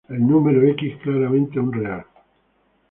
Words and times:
El 0.13 0.25
número 0.25 0.65
"x" 0.67 0.93
es 0.95 0.99
claramente 1.03 1.59
un 1.59 1.71
real. 1.71 2.03